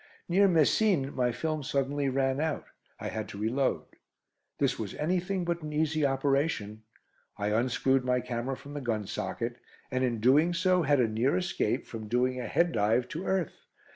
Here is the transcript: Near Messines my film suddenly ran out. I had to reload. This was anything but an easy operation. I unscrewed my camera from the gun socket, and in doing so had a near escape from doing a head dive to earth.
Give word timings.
Near 0.27 0.47
Messines 0.47 1.11
my 1.13 1.31
film 1.31 1.61
suddenly 1.61 2.09
ran 2.09 2.39
out. 2.41 2.65
I 2.99 3.09
had 3.09 3.29
to 3.29 3.37
reload. 3.37 3.83
This 4.57 4.79
was 4.79 4.95
anything 4.95 5.45
but 5.45 5.61
an 5.61 5.71
easy 5.71 6.07
operation. 6.07 6.81
I 7.37 7.49
unscrewed 7.49 8.03
my 8.03 8.19
camera 8.19 8.57
from 8.57 8.73
the 8.73 8.81
gun 8.81 9.05
socket, 9.05 9.57
and 9.91 10.03
in 10.03 10.19
doing 10.19 10.55
so 10.55 10.81
had 10.81 10.99
a 10.99 11.07
near 11.07 11.37
escape 11.37 11.85
from 11.85 12.07
doing 12.07 12.39
a 12.41 12.47
head 12.47 12.71
dive 12.71 13.09
to 13.09 13.27
earth. 13.27 13.67